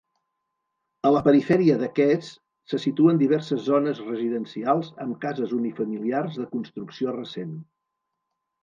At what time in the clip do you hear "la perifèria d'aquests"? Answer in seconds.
1.15-2.31